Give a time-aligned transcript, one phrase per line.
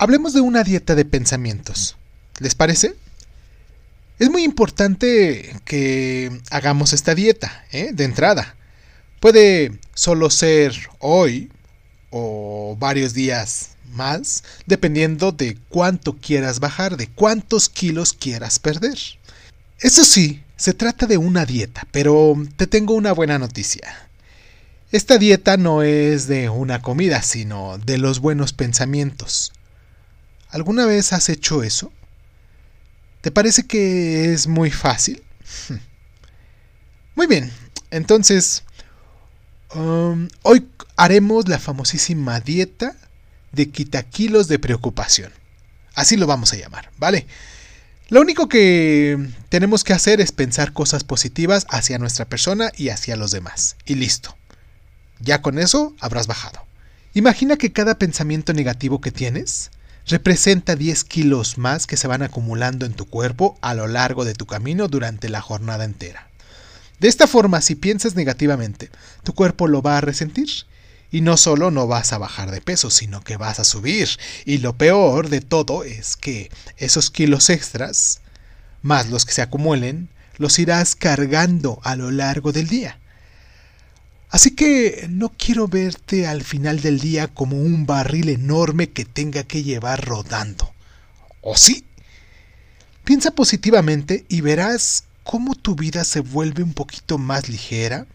[0.00, 1.96] Hablemos de una dieta de pensamientos.
[2.38, 2.94] ¿Les parece?
[4.20, 7.90] Es muy importante que hagamos esta dieta, ¿eh?
[7.92, 8.54] de entrada.
[9.18, 11.50] Puede solo ser hoy
[12.10, 18.98] o varios días más, dependiendo de cuánto quieras bajar, de cuántos kilos quieras perder.
[19.80, 24.08] Eso sí, se trata de una dieta, pero te tengo una buena noticia.
[24.92, 29.52] Esta dieta no es de una comida, sino de los buenos pensamientos.
[30.50, 31.92] ¿Alguna vez has hecho eso?
[33.20, 35.22] ¿Te parece que es muy fácil?
[37.14, 37.52] Muy bien,
[37.90, 38.62] entonces
[39.74, 42.94] um, hoy haremos la famosísima dieta
[43.52, 45.32] de quitaquilos de preocupación.
[45.94, 47.26] Así lo vamos a llamar, ¿vale?
[48.08, 49.18] Lo único que
[49.48, 53.76] tenemos que hacer es pensar cosas positivas hacia nuestra persona y hacia los demás.
[53.84, 54.36] Y listo.
[55.20, 56.64] Ya con eso habrás bajado.
[57.14, 59.70] Imagina que cada pensamiento negativo que tienes
[60.08, 64.34] representa 10 kilos más que se van acumulando en tu cuerpo a lo largo de
[64.34, 66.28] tu camino durante la jornada entera.
[66.98, 68.90] De esta forma, si piensas negativamente,
[69.22, 70.48] tu cuerpo lo va a resentir.
[71.10, 74.08] Y no solo no vas a bajar de peso, sino que vas a subir.
[74.44, 78.20] Y lo peor de todo es que esos kilos extras,
[78.82, 82.98] más los que se acumulen, los irás cargando a lo largo del día.
[84.38, 89.42] Así que no quiero verte al final del día como un barril enorme que tenga
[89.42, 90.72] que llevar rodando.
[91.40, 91.84] ¿O sí?
[93.02, 98.06] Piensa positivamente y verás cómo tu vida se vuelve un poquito más ligera.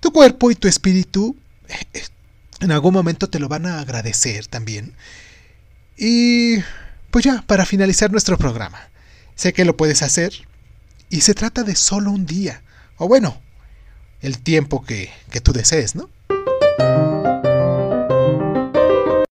[0.00, 1.34] Tu cuerpo y tu espíritu
[2.60, 4.92] en algún momento te lo van a agradecer también.
[5.96, 6.56] Y
[7.10, 8.86] pues ya, para finalizar nuestro programa.
[9.34, 10.46] Sé que lo puedes hacer
[11.08, 12.62] y se trata de solo un día.
[12.98, 13.40] O bueno,
[14.22, 16.08] el tiempo que, que tú desees, ¿no?